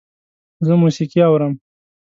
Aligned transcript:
زه 0.65 0.73
موسیقی 0.81 1.19
اورم 1.27 1.53